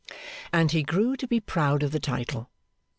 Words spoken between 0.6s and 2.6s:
he grew to be proud of the title.